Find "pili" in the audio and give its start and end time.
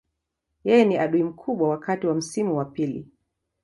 2.65-3.07